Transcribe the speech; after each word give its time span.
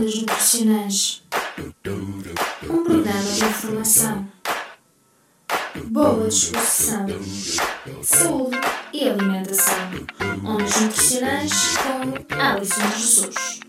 Ondas 0.00 0.14
Nutricionais 0.14 1.22
Um 2.64 2.84
programa 2.84 3.22
de 3.22 3.44
informação, 3.44 4.28
boa 5.90 6.26
disposição, 6.26 7.06
saúde 8.02 8.56
e 8.94 9.10
alimentação. 9.10 9.76
Ondas 10.42 10.80
Nutricionais 10.80 11.52
com 11.76 12.34
Alison 12.34 12.90
Jesus. 12.96 13.60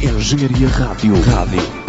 Engenharia 0.00 0.68
Rádio. 0.68 1.20
Rádio. 1.22 1.86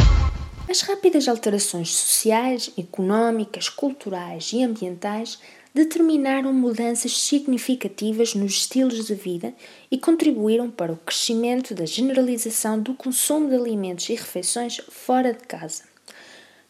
As 0.67 0.81
rápidas 0.81 1.27
alterações 1.27 1.95
sociais, 1.95 2.71
económicas, 2.75 3.69
culturais 3.69 4.51
e 4.53 4.63
ambientais 4.63 5.37
determinaram 5.77 6.51
mudanças 6.51 7.15
significativas 7.21 8.33
nos 8.33 8.53
estilos 8.53 9.05
de 9.05 9.13
vida 9.13 9.53
e 9.91 9.97
contribuíram 9.99 10.71
para 10.71 10.91
o 10.91 10.97
crescimento 10.97 11.75
da 11.75 11.85
generalização 11.85 12.79
do 12.81 12.95
consumo 12.95 13.47
de 13.47 13.55
alimentos 13.55 14.09
e 14.09 14.15
refeições 14.15 14.77
fora 14.89 15.33
de 15.33 15.43
casa. 15.43 15.83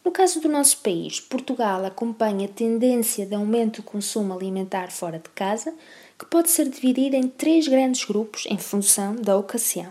No 0.04 0.10
caso 0.10 0.40
do 0.40 0.48
nosso 0.48 0.78
país, 0.82 1.20
Portugal 1.20 1.86
acompanha 1.86 2.44
a 2.46 2.52
tendência 2.52 3.24
de 3.24 3.34
aumento 3.34 3.80
do 3.80 3.82
consumo 3.82 4.34
alimentar 4.34 4.90
fora 4.90 5.18
de 5.18 5.30
casa, 5.30 5.72
que 6.18 6.26
pode 6.26 6.50
ser 6.50 6.68
dividida 6.68 7.16
em 7.16 7.28
três 7.28 7.66
grandes 7.66 8.04
grupos 8.04 8.44
em 8.46 8.58
função 8.58 9.16
da 9.16 9.38
ocasião. 9.38 9.90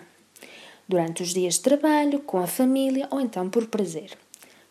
Durante 0.88 1.23
os 1.23 1.34
dias 1.34 1.56
de 1.56 1.62
trabalho, 1.62 2.20
com 2.20 2.38
a 2.38 2.45
família 2.45 3.08
ou 3.09 3.20
então 3.20 3.50
por 3.50 3.66
prazer. 3.66 4.12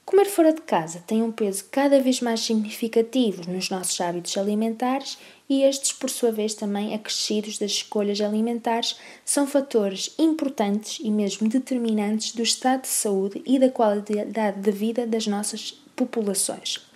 Comer 0.07 0.27
fora 0.27 0.53
de 0.53 0.61
casa 0.61 1.03
tem 1.05 1.21
um 1.21 1.33
peso 1.33 1.65
cada 1.69 2.01
vez 2.01 2.21
mais 2.21 2.39
significativo 2.39 3.43
nos 3.51 3.69
nossos 3.71 4.01
hábitos 4.01 4.39
alimentares 4.39 5.19
e 5.49 5.65
estes, 5.65 5.93
por 5.93 6.09
sua 6.09 6.31
vez, 6.31 6.55
também 6.55 6.95
acrescidos 6.95 7.59
das 7.59 7.73
escolhas 7.73 8.21
alimentares, 8.21 8.97
são 9.25 9.49
fatores 9.49 10.15
importantes 10.17 11.01
e 11.03 11.11
mesmo 11.11 11.49
determinantes 11.49 12.33
do 12.33 12.43
estado 12.43 12.83
de 12.83 12.89
saúde 12.89 13.43
e 13.45 13.59
da 13.59 13.69
qualidade 13.69 14.61
de 14.61 14.71
vida 14.71 15.05
das 15.09 15.27
nossas 15.27 15.73
populações. 15.97 16.87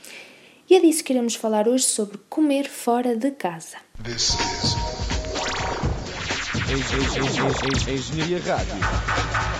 E 0.68 0.76
é 0.76 0.80
disso 0.80 1.02
que 1.02 1.12
iremos 1.12 1.34
falar 1.34 1.66
hoje 1.66 1.86
sobre 1.86 2.16
comer 2.28 2.68
fora 2.68 3.16
de 3.16 3.32
casa. 3.32 3.78
This 4.04 4.34
is 4.34 4.76
Engenharia 7.88 8.38
Rádio. 8.38 9.59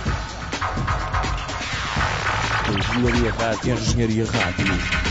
Engenharia 2.91 3.31
Rádio. 3.31 3.73
Engenharia 3.73 4.25
Rádio. 4.25 4.65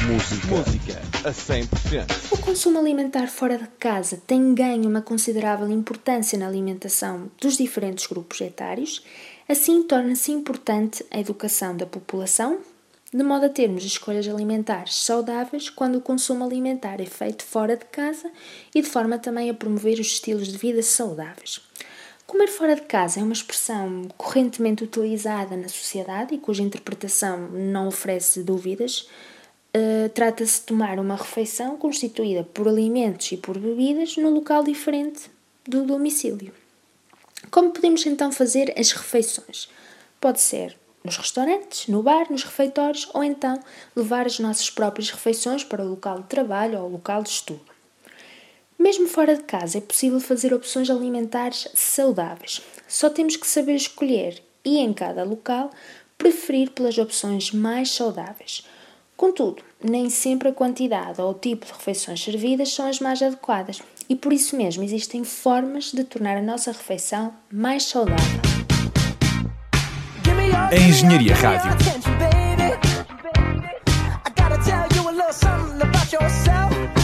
Música. 0.07 0.55
Música 0.55 1.01
a 1.25 1.33
100%. 1.33 2.33
O 2.33 2.37
consumo 2.37 2.79
alimentar 2.79 3.27
fora 3.29 3.57
de 3.57 3.67
casa 3.79 4.21
tem 4.27 4.55
ganho 4.55 4.87
uma 4.87 5.01
considerável 5.01 5.67
importância 5.71 6.39
na 6.39 6.47
alimentação 6.47 7.31
dos 7.41 7.57
diferentes 7.57 8.07
grupos 8.07 8.39
etários, 8.43 9.03
assim 9.49 9.83
torna-se 9.83 10.31
importante 10.31 11.05
a 11.11 11.19
educação 11.19 11.75
da 11.75 11.87
população, 11.87 12.59
de 13.13 13.23
modo 13.23 13.47
a 13.47 13.49
termos 13.49 13.83
escolhas 13.83 14.29
alimentares 14.29 14.95
saudáveis 14.97 15.71
quando 15.71 15.97
o 15.97 16.03
consumo 16.03 16.45
alimentar 16.45 17.01
é 17.01 17.07
feito 17.07 17.43
fora 17.43 17.79
de 17.79 17.87
casa 17.87 18.31
e 18.75 18.83
de 18.83 18.89
forma 18.89 19.19
também 19.19 19.49
a 19.49 19.55
promover 19.55 19.95
os 19.95 20.07
estilos 20.07 20.49
de 20.49 20.59
vida 20.59 20.83
saudáveis. 20.83 21.63
Comer 22.31 22.47
fora 22.47 22.77
de 22.77 22.83
casa 22.83 23.19
é 23.19 23.25
uma 23.25 23.33
expressão 23.33 24.07
correntemente 24.17 24.85
utilizada 24.85 25.57
na 25.57 25.69
sociedade 25.69 26.33
e 26.33 26.39
cuja 26.39 26.63
interpretação 26.63 27.49
não 27.51 27.89
oferece 27.89 28.45
dúvidas. 28.45 29.09
Uh, 29.77 30.09
Trata-se 30.15 30.61
de 30.61 30.67
tomar 30.67 31.01
uma 31.01 31.17
refeição 31.17 31.77
constituída 31.77 32.45
por 32.45 32.69
alimentos 32.69 33.33
e 33.33 33.37
por 33.37 33.59
bebidas 33.59 34.17
num 34.17 34.31
local 34.31 34.63
diferente 34.63 35.29
do 35.67 35.83
domicílio. 35.83 36.55
Como 37.51 37.73
podemos 37.73 38.07
então 38.07 38.31
fazer 38.31 38.73
as 38.79 38.93
refeições? 38.93 39.69
Pode 40.21 40.41
ser 40.41 40.79
nos 41.03 41.17
restaurantes, 41.17 41.89
no 41.89 42.01
bar, 42.01 42.31
nos 42.31 42.45
refeitórios 42.45 43.11
ou 43.13 43.25
então 43.25 43.59
levar 43.97 44.27
as 44.27 44.39
nossas 44.39 44.71
próprias 44.71 45.11
refeições 45.11 45.65
para 45.65 45.83
o 45.83 45.89
local 45.89 46.21
de 46.21 46.29
trabalho 46.29 46.79
ou 46.79 46.87
o 46.87 46.93
local 46.93 47.25
de 47.25 47.31
estudo. 47.31 47.70
Mesmo 48.81 49.07
fora 49.07 49.37
de 49.37 49.43
casa 49.43 49.77
é 49.77 49.81
possível 49.83 50.19
fazer 50.19 50.55
opções 50.55 50.89
alimentares 50.89 51.69
saudáveis. 51.75 52.63
Só 52.89 53.11
temos 53.11 53.37
que 53.37 53.47
saber 53.47 53.75
escolher 53.75 54.43
e, 54.65 54.79
em 54.79 54.91
cada 54.95 55.23
local, 55.23 55.71
preferir 56.17 56.71
pelas 56.71 56.97
opções 56.97 57.53
mais 57.53 57.91
saudáveis. 57.91 58.67
Contudo, 59.19 59.63
nem 59.85 60.09
sempre 60.09 60.49
a 60.49 60.53
quantidade 60.53 61.21
ou 61.21 61.33
o 61.33 61.35
tipo 61.35 61.67
de 61.67 61.73
refeições 61.73 62.25
servidas 62.25 62.73
são 62.73 62.89
as 62.89 63.01
mais 63.01 63.21
adequadas 63.21 63.83
e 64.09 64.17
por 64.17 64.33
isso 64.33 64.57
mesmo 64.57 64.83
existem 64.83 65.25
formas 65.25 65.93
de 65.93 66.03
tornar 66.03 66.39
a 66.39 66.43
nossa 66.43 66.73
refeição 66.73 67.35
mais 67.53 67.83
saudável. 67.83 68.41
A 70.71 70.75
Engenharia 70.75 71.35
Rádio. 71.35 71.71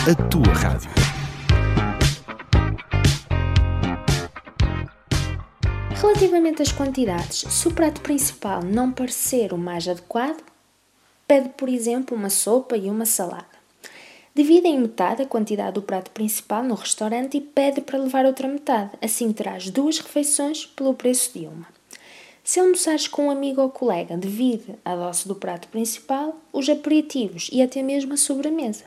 A 0.09 0.15
tua 0.31 0.55
rádio. 0.55 1.06
Relativamente 6.07 6.63
às 6.63 6.71
quantidades, 6.71 7.53
se 7.53 7.67
o 7.67 7.75
prato 7.75 8.01
principal 8.01 8.63
não 8.63 8.93
parecer 8.93 9.53
o 9.53 9.59
mais 9.59 9.89
adequado, 9.89 10.41
pede, 11.27 11.49
por 11.49 11.69
exemplo, 11.69 12.17
uma 12.17 12.31
sopa 12.31 12.77
e 12.77 12.89
uma 12.89 13.05
salada. 13.05 13.59
Divide 14.33 14.69
em 14.69 14.79
metade 14.79 15.23
a 15.23 15.27
quantidade 15.27 15.73
do 15.73 15.83
prato 15.83 16.13
principal 16.13 16.63
no 16.63 16.77
restaurante 16.77 17.39
e 17.39 17.41
pede 17.41 17.81
para 17.81 17.99
levar 17.99 18.25
outra 18.25 18.47
metade, 18.47 18.93
assim 19.03 19.33
terás 19.33 19.69
duas 19.69 19.99
refeições 19.99 20.65
pelo 20.65 20.95
preço 20.95 21.37
de 21.37 21.45
uma. 21.45 21.67
Se 22.45 22.61
almoçares 22.61 23.09
com 23.09 23.27
um 23.27 23.31
amigo 23.31 23.61
ou 23.61 23.69
colega, 23.69 24.17
divide 24.17 24.77
a 24.85 24.95
doce 24.95 25.27
do 25.27 25.35
prato 25.35 25.67
principal, 25.67 26.41
os 26.53 26.69
aperitivos 26.69 27.51
e 27.53 27.61
até 27.61 27.83
mesmo 27.83 28.13
a 28.13 28.17
sobremesa. 28.17 28.85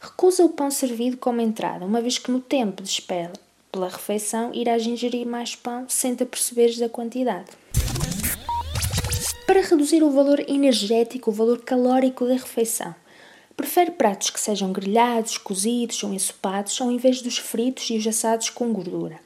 Recusa 0.00 0.44
o 0.44 0.50
pão 0.50 0.70
servido 0.70 1.16
como 1.16 1.40
entrada, 1.40 1.84
uma 1.84 2.00
vez 2.00 2.16
que 2.16 2.30
no 2.30 2.40
tempo 2.40 2.80
de 2.80 2.88
espera 2.88 3.32
pela 3.74 3.88
refeição 3.88 4.52
irás 4.54 4.86
ingerir 4.86 5.26
mais 5.26 5.56
pão 5.56 5.84
sem 5.88 6.14
te 6.14 6.22
aperceberes 6.22 6.78
da 6.78 6.88
quantidade. 6.88 7.50
Para 9.48 9.62
reduzir 9.62 10.00
o 10.04 10.12
valor 10.12 10.38
energético, 10.48 11.30
o 11.30 11.32
valor 11.32 11.60
calórico 11.62 12.24
da 12.24 12.34
refeição, 12.34 12.94
prefere 13.56 13.90
pratos 13.90 14.30
que 14.30 14.38
sejam 14.38 14.72
grelhados, 14.72 15.38
cozidos 15.38 16.00
ou 16.04 16.14
ensopados 16.14 16.80
ao 16.80 16.90
invés 16.90 17.20
dos 17.20 17.38
fritos 17.38 17.90
e 17.90 17.96
os 17.96 18.06
assados 18.06 18.48
com 18.48 18.72
gordura. 18.72 19.18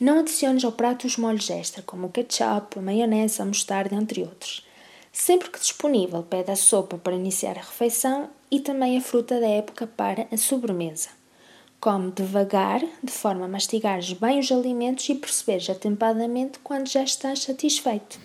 Não 0.00 0.18
adiciones 0.18 0.64
ao 0.64 0.72
prato 0.72 1.06
os 1.06 1.16
molhos 1.16 1.48
extra, 1.48 1.80
como 1.80 2.08
o 2.08 2.10
ketchup, 2.10 2.78
a 2.78 2.82
maionese, 2.82 3.40
a 3.40 3.44
mostarda, 3.44 3.94
entre 3.94 4.22
outros. 4.22 4.66
Sempre 5.12 5.48
que 5.48 5.60
disponível, 5.60 6.24
pede 6.24 6.50
a 6.50 6.56
sopa 6.56 6.98
para 6.98 7.14
iniciar 7.14 7.56
a 7.56 7.62
refeição 7.62 8.28
e 8.50 8.58
também 8.58 8.98
a 8.98 9.00
fruta 9.00 9.40
da 9.40 9.48
época 9.48 9.86
para 9.86 10.26
a 10.32 10.36
sobremesa. 10.36 11.15
Come 11.86 12.10
devagar, 12.10 12.80
de 13.00 13.12
forma 13.12 13.44
a 13.44 13.48
mastigares 13.48 14.12
bem 14.12 14.40
os 14.40 14.50
alimentos 14.50 15.08
e 15.08 15.14
perceberes 15.14 15.70
atempadamente 15.70 16.58
quando 16.58 16.88
já 16.88 17.04
estás 17.04 17.44
satisfeito. 17.44 18.18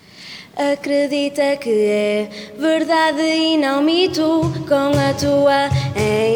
Acredita 0.56 1.56
que 1.58 1.70
é 1.70 2.28
verdade 2.58 3.22
e 3.22 3.56
não 3.56 3.80
mito. 3.80 4.40
Com 4.66 4.90
a 4.98 5.14
tua 5.14 5.68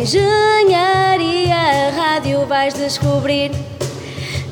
engenharia, 0.01 1.57
rádio 1.97 2.47
vais 2.47 2.75
descobrir 2.75 3.51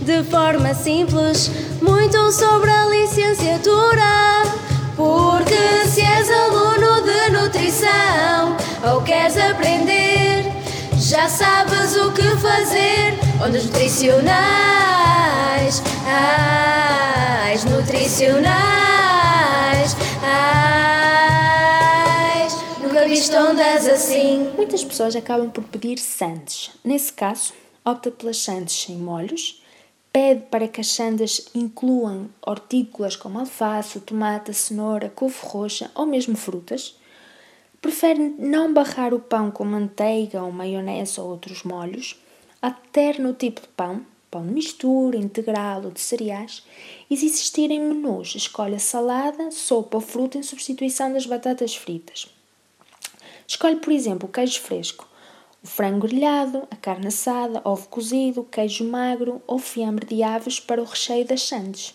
de 0.03 0.25
forma 0.25 0.75
simples 0.75 1.53
muito 1.81 2.33
sobre 2.33 2.73
a 2.73 2.87
licenciatura. 2.87 4.43
Porque 4.97 5.87
se 5.87 6.01
és 6.01 6.29
aluno 6.29 6.74
já 11.15 11.29
sabes 11.29 11.95
o 11.95 12.11
que 12.11 12.25
fazer. 12.39 13.15
Ondas 13.41 13.67
nutricionais, 13.67 15.81
ais, 16.09 17.65
nutricionais, 17.65 19.95
ais. 20.25 22.53
Nunca 22.83 23.07
viste 23.07 23.37
ondas 23.37 23.87
assim. 23.87 24.51
Muitas 24.57 24.83
pessoas 24.83 25.15
acabam 25.15 25.49
por 25.51 25.63
pedir 25.63 25.99
sandes. 25.99 26.73
Nesse 26.83 27.13
caso, 27.13 27.53
opta 27.85 28.11
pelas 28.11 28.39
sandes 28.39 28.75
sem 28.75 28.97
molhos. 28.97 29.63
Pede 30.13 30.47
para 30.51 30.67
que 30.67 30.81
as 30.81 30.89
sandes 30.89 31.47
incluam 31.55 32.29
hortícolas 32.45 33.15
como 33.15 33.39
alface, 33.39 34.01
tomate, 34.01 34.53
cenoura, 34.53 35.13
couve 35.15 35.37
roxa 35.43 35.93
ou 35.95 36.07
mesmo 36.07 36.37
frutas 36.37 36.97
Prefere 37.85 38.35
não 38.39 38.73
barrar 38.73 39.13
o 39.13 39.21
pão 39.21 39.51
com 39.51 39.63
manteiga 39.63 40.43
ou 40.43 40.51
maionese 40.51 41.21
ou 41.21 41.29
outros 41.29 41.65
molhos. 41.65 42.19
Alterne 42.63 43.27
o 43.27 43.35
tipo 43.35 43.61
de 43.61 43.69
pão, 43.69 44.07
pão 44.31 44.47
de 44.47 44.55
mistura, 44.55 45.19
integral 45.19 45.83
ou 45.85 45.91
de 45.91 46.01
cereais. 46.01 46.63
E 47.11 47.15
se 47.15 47.27
existirem 47.27 47.79
menus, 47.79 48.37
escolha 48.37 48.79
salada, 48.79 49.51
sopa 49.51 49.99
ou 49.99 50.01
fruta 50.01 50.39
em 50.39 50.43
substituição 50.43 51.13
das 51.13 51.27
batatas 51.27 51.77
fritas. 51.77 52.27
Escolhe, 53.47 53.77
por 53.77 53.93
exemplo, 53.93 54.31
o 54.31 54.33
queijo 54.33 54.63
fresco. 54.63 55.07
o 55.63 55.67
frango 55.67 56.09
grelhado, 56.09 56.67
a 56.71 56.77
carne 56.77 57.09
assada, 57.09 57.61
ovo 57.67 57.87
cozido, 57.89 58.45
queijo 58.45 58.83
magro 58.85 59.43
ou 59.47 59.59
fiambre 59.59 60.07
de 60.07 60.23
aves 60.23 60.59
para 60.59 60.81
o 60.81 60.87
recheio 60.87 61.27
das 61.27 61.43
sandes. 61.43 61.95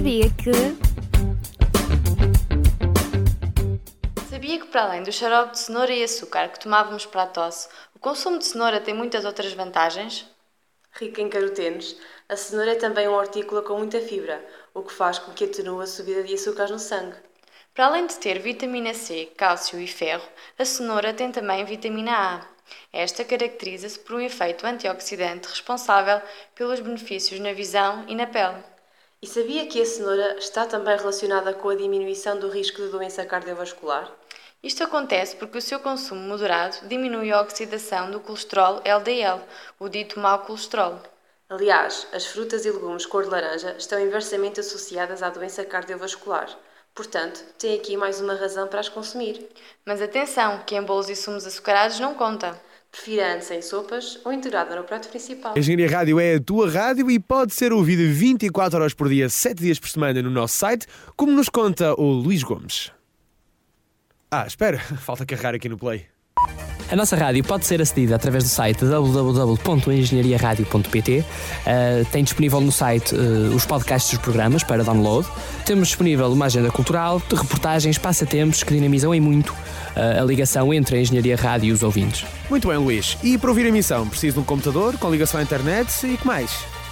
Sabia 0.00 0.30
que. 0.30 0.50
Sabia 4.30 4.58
que, 4.58 4.66
para 4.68 4.84
além 4.84 5.02
do 5.02 5.12
xarope 5.12 5.52
de 5.52 5.58
cenoura 5.58 5.92
e 5.92 6.02
açúcar 6.02 6.48
que 6.48 6.58
tomávamos 6.58 7.04
para 7.04 7.24
a 7.24 7.26
tosse, 7.26 7.68
o 7.94 7.98
consumo 7.98 8.38
de 8.38 8.46
cenoura 8.46 8.80
tem 8.80 8.94
muitas 8.94 9.26
outras 9.26 9.52
vantagens? 9.52 10.26
Rica 10.92 11.20
em 11.20 11.28
carotenos, 11.28 11.98
a 12.30 12.34
cenoura 12.34 12.72
é 12.72 12.76
também 12.76 13.08
um 13.08 13.12
hortícola 13.12 13.60
com 13.60 13.76
muita 13.76 14.00
fibra, 14.00 14.42
o 14.72 14.82
que 14.82 14.90
faz 14.90 15.18
com 15.18 15.32
que 15.32 15.44
atenue 15.44 15.82
a 15.82 15.86
subida 15.86 16.22
de 16.22 16.32
açúcares 16.32 16.70
no 16.70 16.78
sangue. 16.78 17.18
Para 17.74 17.84
além 17.84 18.06
de 18.06 18.14
ter 18.14 18.38
vitamina 18.38 18.94
C, 18.94 19.30
cálcio 19.36 19.78
e 19.78 19.86
ferro, 19.86 20.26
a 20.58 20.64
cenoura 20.64 21.12
tem 21.12 21.30
também 21.30 21.62
vitamina 21.66 22.12
A. 22.12 22.46
Esta 22.90 23.22
caracteriza-se 23.22 23.98
por 23.98 24.14
um 24.14 24.20
efeito 24.20 24.66
antioxidante 24.66 25.46
responsável 25.46 26.22
pelos 26.54 26.80
benefícios 26.80 27.38
na 27.38 27.52
visão 27.52 28.06
e 28.08 28.14
na 28.14 28.26
pele. 28.26 28.69
E 29.22 29.26
sabia 29.26 29.66
que 29.66 29.82
a 29.82 29.84
cenoura 29.84 30.38
está 30.38 30.64
também 30.64 30.96
relacionada 30.96 31.52
com 31.52 31.68
a 31.68 31.74
diminuição 31.74 32.38
do 32.38 32.48
risco 32.48 32.80
de 32.80 32.88
doença 32.88 33.22
cardiovascular? 33.26 34.10
Isto 34.62 34.82
acontece 34.82 35.36
porque 35.36 35.58
o 35.58 35.60
seu 35.62 35.78
consumo 35.78 36.22
moderado 36.22 36.88
diminui 36.88 37.30
a 37.30 37.42
oxidação 37.42 38.10
do 38.10 38.18
colesterol 38.18 38.80
LDL, 38.82 39.42
o 39.78 39.90
dito 39.90 40.18
mau 40.18 40.38
colesterol. 40.38 41.02
Aliás, 41.50 42.06
as 42.14 42.24
frutas 42.24 42.64
e 42.64 42.70
legumes 42.70 43.04
cor 43.04 43.24
de 43.24 43.28
laranja 43.28 43.74
estão 43.76 44.00
inversamente 44.00 44.60
associadas 44.60 45.22
à 45.22 45.28
doença 45.28 45.66
cardiovascular. 45.66 46.48
Portanto, 46.94 47.44
tem 47.58 47.76
aqui 47.76 47.98
mais 47.98 48.22
uma 48.22 48.34
razão 48.34 48.68
para 48.68 48.80
as 48.80 48.88
consumir. 48.88 49.50
Mas 49.84 50.00
atenção, 50.00 50.62
que 50.64 50.74
em 50.74 50.82
bolos 50.82 51.10
e 51.10 51.14
sumos 51.14 51.46
açucarados 51.46 52.00
não 52.00 52.14
conta. 52.14 52.58
Prefira 52.90 53.34
antes 53.34 53.50
em 53.50 53.62
sopas 53.62 54.18
ou 54.24 54.32
integrada 54.32 54.74
no 54.74 54.84
prato 54.84 55.08
principal. 55.08 55.54
A 55.54 55.58
Engenharia 55.58 55.88
Rádio 55.88 56.18
é 56.18 56.34
a 56.34 56.40
tua 56.40 56.68
rádio 56.68 57.10
e 57.10 57.20
pode 57.20 57.54
ser 57.54 57.72
ouvida 57.72 58.02
24 58.02 58.80
horas 58.80 58.94
por 58.94 59.08
dia, 59.08 59.28
7 59.28 59.62
dias 59.62 59.78
por 59.78 59.88
semana 59.88 60.20
no 60.20 60.30
nosso 60.30 60.56
site, 60.56 60.86
como 61.16 61.30
nos 61.30 61.48
conta 61.48 61.94
o 61.94 62.10
Luís 62.10 62.42
Gomes. 62.42 62.90
Ah, 64.30 64.46
espera, 64.46 64.78
falta 64.98 65.24
carregar 65.24 65.54
aqui 65.54 65.68
no 65.68 65.78
play. 65.78 66.06
A 66.90 66.96
nossa 66.96 67.14
rádio 67.14 67.44
pode 67.44 67.66
ser 67.66 67.80
acedida 67.80 68.16
através 68.16 68.42
do 68.42 68.50
site 68.50 68.84
www.engenhariaradio.pt. 68.84 71.20
Uh, 71.20 71.24
tem 72.10 72.24
disponível 72.24 72.60
no 72.60 72.72
site 72.72 73.14
uh, 73.14 73.54
os 73.54 73.64
podcasts 73.64 74.10
dos 74.10 74.20
programas 74.20 74.64
para 74.64 74.82
download. 74.82 75.24
Temos 75.64 75.86
disponível 75.86 76.26
uma 76.32 76.46
agenda 76.46 76.68
cultural, 76.68 77.22
de 77.28 77.36
reportagens, 77.36 77.96
passatempos 77.96 78.64
que 78.64 78.74
dinamizam 78.74 79.14
em 79.14 79.20
muito 79.20 79.50
uh, 79.50 80.20
a 80.20 80.24
ligação 80.24 80.74
entre 80.74 80.96
a 80.96 81.00
Engenharia 81.00 81.36
Rádio 81.36 81.68
e 81.68 81.72
os 81.72 81.84
ouvintes. 81.84 82.26
Muito 82.50 82.66
bem, 82.66 82.78
Luís. 82.78 83.16
E 83.22 83.38
para 83.38 83.50
ouvir 83.50 83.66
a 83.66 83.68
emissão, 83.68 84.08
preciso 84.08 84.34
de 84.34 84.40
um 84.40 84.44
computador 84.44 84.98
com 84.98 85.08
ligação 85.12 85.38
à 85.38 85.44
internet 85.44 86.04
e 86.04 86.16
que 86.16 86.26
mais? 86.26 86.50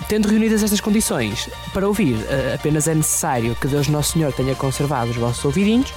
Tendo 0.08 0.28
reunidas 0.28 0.62
estas 0.62 0.80
condições, 0.80 1.48
para 1.74 1.88
ouvir 1.88 2.14
apenas 2.54 2.86
é 2.86 2.94
necessário 2.94 3.56
que 3.56 3.66
Deus 3.66 3.88
Nosso 3.88 4.12
Senhor 4.12 4.32
tenha 4.32 4.54
conservado 4.54 5.10
os 5.10 5.16
vossos 5.16 5.44
ouvidinhos 5.44 5.92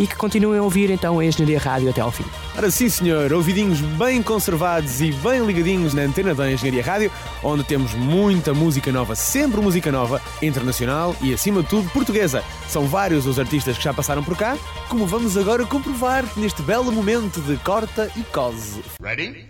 e 0.00 0.06
que 0.06 0.16
continuem 0.16 0.58
a 0.58 0.62
ouvir 0.62 0.90
então 0.90 1.18
a 1.18 1.24
Engenharia 1.24 1.58
Rádio 1.58 1.90
até 1.90 2.00
ao 2.00 2.10
fim. 2.10 2.24
Ora 2.56 2.70
sim, 2.70 2.88
senhor, 2.88 3.30
ouvidinhos 3.34 3.80
bem 3.82 4.22
conservados 4.22 5.02
e 5.02 5.12
bem 5.12 5.44
ligadinhos 5.44 5.92
na 5.92 6.02
antena 6.02 6.34
da 6.34 6.50
Engenharia 6.50 6.82
Rádio, 6.82 7.12
onde 7.44 7.62
temos 7.64 7.92
muita 7.92 8.54
música 8.54 8.90
nova, 8.90 9.14
sempre 9.14 9.60
música 9.60 9.92
nova, 9.92 10.20
internacional 10.40 11.14
e 11.20 11.34
acima 11.34 11.62
de 11.62 11.68
tudo 11.68 11.90
portuguesa. 11.90 12.42
São 12.66 12.86
vários 12.86 13.26
os 13.26 13.38
artistas 13.38 13.76
que 13.76 13.84
já 13.84 13.92
passaram 13.92 14.24
por 14.24 14.36
cá, 14.36 14.56
como 14.88 15.06
vamos 15.06 15.36
agora 15.36 15.66
comprovar 15.66 16.24
neste 16.34 16.62
belo 16.62 16.90
momento 16.90 17.40
de 17.42 17.58
corta 17.58 18.10
e 18.16 18.22
cose. 18.22 18.82
Ready? 19.02 19.46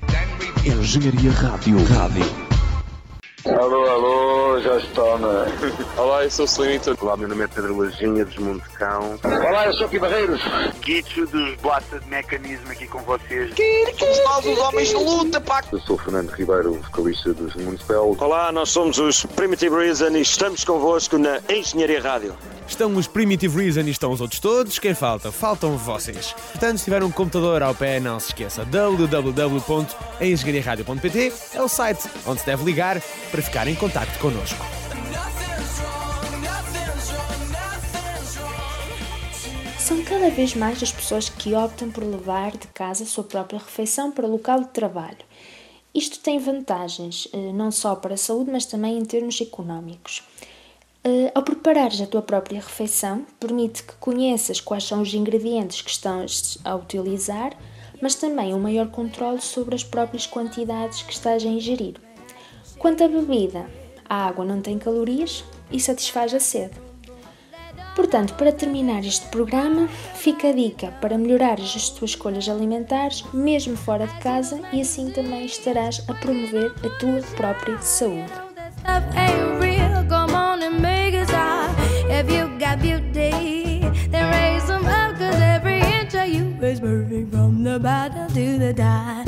Engenharia 0.64 1.30
Rádio. 1.30 1.78
Rádio. 1.84 2.50
Alô, 3.46 3.88
alô, 3.88 4.29
já 4.62 4.76
está, 4.76 5.18
né? 5.18 5.74
Olá, 5.96 6.24
eu 6.24 6.30
sou 6.30 6.44
o 6.44 6.48
Slimito. 6.48 6.96
Olá, 7.00 7.16
meu 7.16 7.28
nome 7.28 7.44
é 7.44 7.48
Pedro 7.48 7.76
Lajinha, 7.76 8.24
dos 8.24 8.36
Montecão. 8.38 9.18
Olá, 9.24 9.66
eu 9.66 9.72
sou 9.74 9.86
Aqui 9.86 9.98
Barreiros. 9.98 10.40
Guicho 10.80 11.26
dos 11.26 11.56
Blasta 11.56 12.00
de 12.00 12.08
Mecanismo 12.08 12.70
aqui 12.70 12.86
com 12.86 12.98
vocês. 13.00 13.52
Somos 13.98 14.24
nós 14.24 14.46
os 14.46 14.58
homens 14.58 14.88
de 14.88 14.96
luta, 14.96 15.40
pá! 15.40 15.62
Eu 15.72 15.80
sou 15.80 15.96
o 15.96 15.98
Fernando 15.98 16.30
Ribeiro, 16.30 16.74
vocalista 16.74 17.32
dos 17.32 17.54
Municipal. 17.56 18.16
Olá, 18.18 18.52
nós 18.52 18.70
somos 18.70 18.98
os 18.98 19.24
Primitive 19.24 19.74
Reason 19.74 20.10
e 20.10 20.20
estamos 20.20 20.64
convosco 20.64 21.18
na 21.18 21.40
Engenharia 21.48 22.00
Rádio. 22.00 22.36
Estão 22.70 22.94
os 22.94 23.08
Primitive 23.08 23.64
Reason 23.64 23.80
e 23.80 23.90
estão 23.90 24.12
os 24.12 24.20
outros 24.20 24.38
todos. 24.38 24.78
Quem 24.78 24.94
falta? 24.94 25.32
Faltam 25.32 25.76
vocês. 25.76 26.32
Portanto, 26.52 26.78
se 26.78 26.84
tiver 26.84 27.02
um 27.02 27.10
computador 27.10 27.60
ao 27.62 27.74
pé, 27.74 27.98
não 27.98 28.20
se 28.20 28.28
esqueça. 28.28 28.64
www.engenhariaradio.pt 28.64 31.32
é 31.54 31.62
o 31.62 31.68
site 31.68 32.08
onde 32.24 32.38
se 32.40 32.46
deve 32.46 32.64
ligar 32.64 33.02
para 33.30 33.42
ficar 33.42 33.66
em 33.66 33.74
contato 33.74 34.16
connosco. 34.20 34.49
São 39.78 40.04
cada 40.04 40.30
vez 40.30 40.54
mais 40.54 40.82
as 40.82 40.92
pessoas 40.92 41.28
que 41.28 41.54
optam 41.54 41.90
por 41.90 42.04
levar 42.04 42.52
de 42.52 42.68
casa 42.68 43.04
a 43.04 43.06
sua 43.06 43.24
própria 43.24 43.58
refeição 43.58 44.12
para 44.12 44.26
o 44.26 44.30
local 44.30 44.60
de 44.60 44.68
trabalho. 44.68 45.18
Isto 45.92 46.20
tem 46.20 46.38
vantagens, 46.38 47.26
eh, 47.32 47.52
não 47.52 47.72
só 47.72 47.96
para 47.96 48.14
a 48.14 48.16
saúde, 48.16 48.50
mas 48.52 48.64
também 48.64 48.96
em 48.96 49.04
termos 49.04 49.40
económicos. 49.40 50.22
Uh, 51.04 51.32
ao 51.34 51.42
preparares 51.42 51.98
a 52.02 52.06
tua 52.06 52.20
própria 52.20 52.60
refeição, 52.60 53.24
permite 53.40 53.82
que 53.82 53.94
conheças 53.94 54.60
quais 54.60 54.84
são 54.84 55.00
os 55.00 55.14
ingredientes 55.14 55.80
que 55.80 55.90
estás 55.90 56.58
a 56.62 56.76
utilizar, 56.76 57.56
mas 58.02 58.14
também 58.14 58.52
um 58.52 58.60
maior 58.60 58.88
controle 58.88 59.40
sobre 59.40 59.74
as 59.74 59.82
próprias 59.82 60.26
quantidades 60.26 61.02
que 61.02 61.12
estás 61.12 61.42
a 61.42 61.48
ingerir. 61.48 61.94
Quanto 62.78 63.02
à 63.02 63.08
bebida, 63.08 63.66
a 64.10 64.26
água 64.26 64.44
não 64.44 64.60
tem 64.60 64.76
calorias 64.76 65.44
e 65.70 65.78
satisfaz 65.78 66.34
a 66.34 66.40
sede. 66.40 66.74
Portanto, 67.94 68.34
para 68.34 68.52
terminar 68.52 69.04
este 69.04 69.26
programa, 69.28 69.88
fica 70.16 70.48
a 70.48 70.52
dica 70.52 70.88
para 71.00 71.16
melhorares 71.16 71.74
as 71.76 71.88
tuas 71.90 72.10
escolhas 72.10 72.48
alimentares, 72.48 73.22
mesmo 73.32 73.76
fora 73.76 74.06
de 74.06 74.18
casa, 74.18 74.60
e 74.72 74.80
assim 74.80 75.10
também 75.10 75.44
estarás 75.44 76.02
a 76.08 76.14
promover 76.14 76.72
a 76.84 76.98
tua 76.98 77.20
própria 77.36 77.80
saúde. 77.80 78.32
If 88.62 89.19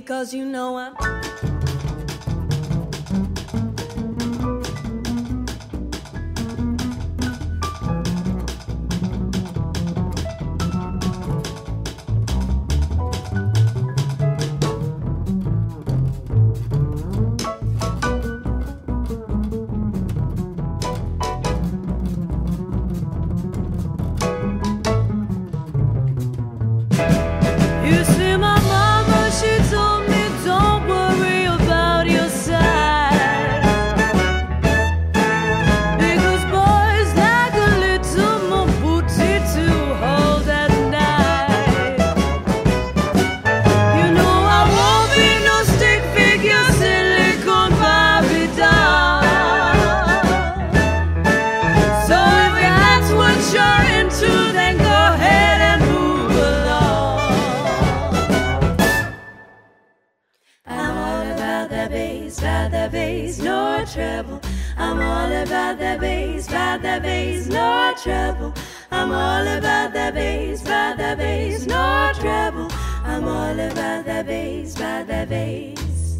because 0.00 0.32
you 0.32 0.46
know 0.46 0.78
I'm. 0.78 1.69
The 61.84 61.90
bass, 61.90 62.38
about 62.38 62.70
the 62.70 62.88
bass, 62.92 63.38
no 63.38 63.84
trouble. 63.86 64.40
I'm 64.76 65.00
all 65.00 65.32
about 65.32 65.78
the 65.78 65.96
bass, 66.00 66.48
about 66.48 66.82
the 66.82 67.00
bass, 67.00 67.46
no 67.46 67.94
trouble. 68.02 68.54
I'm 68.90 69.12
all 69.12 69.46
about 69.46 69.92
the 69.92 70.10
bass, 70.12 70.62
about 70.62 70.98
the 70.98 71.14
bass, 71.16 71.66
no 71.66 72.12
trouble. 72.14 72.68
I'm 73.04 73.26
all 73.26 73.58
about 73.58 74.04
the 74.04 74.24
bass, 74.26 74.76
about 74.76 75.06
the 75.06 75.26
bass. 75.28 76.18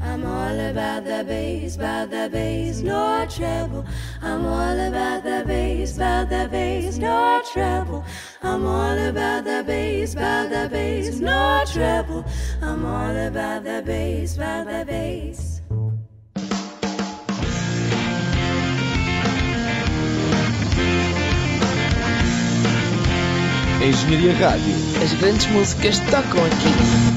I'm 0.00 0.24
all 0.24 0.58
about 0.70 1.04
the 1.04 1.24
bass, 1.24 1.76
about 1.76 2.10
the 2.10 2.28
bass, 2.32 2.80
no 2.80 3.26
trouble. 3.28 3.84
I'm 4.22 4.46
all 4.46 4.78
about 4.88 5.22
the 5.22 5.44
bass, 5.46 5.96
about 5.96 6.30
the 6.30 6.48
bass, 6.50 6.98
no 6.98 7.42
trouble. 7.52 8.04
I'm 8.44 8.66
all 8.66 8.98
about 8.98 9.44
the 9.44 9.62
bass, 9.64 10.14
about 10.14 10.50
the 10.50 10.68
bass, 10.68 11.20
no 11.20 11.62
trouble. 11.72 12.24
I'm 12.60 12.84
all 12.84 13.16
about 13.16 13.62
the 13.62 13.82
bass, 13.86 14.36
about 14.36 14.66
the 14.66 14.84
bass. 14.84 15.62
Engenharia 23.82 24.32
Rádio. 24.34 24.74
As 25.02 25.12
grandes 25.14 25.46
músicas 25.46 25.98
tocam 26.10 26.44
aqui. 26.44 27.11